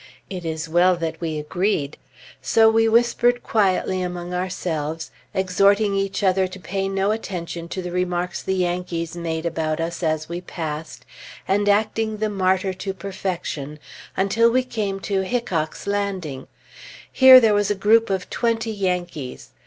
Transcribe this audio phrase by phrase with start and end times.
[0.31, 1.95] It is well that we agreed.
[2.41, 7.91] So we whispered quietly among ourselves, exhorting each other to pay no attention to the
[7.91, 11.05] remarks the Yankees made about us as we passed,
[11.47, 13.77] and acting the martyr to perfection,
[14.17, 16.47] until we came to Hickock's Landing.
[17.11, 19.51] Here there was a group of twenty Yankees.